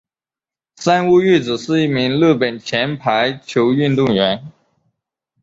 [0.77, 4.43] 三屋裕子是一名日本前排球运动员。